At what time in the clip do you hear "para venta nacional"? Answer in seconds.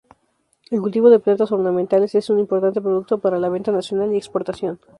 3.19-4.11